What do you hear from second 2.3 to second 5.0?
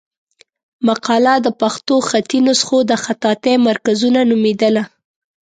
نسخو د خطاطۍ مرکزونه نومېدله.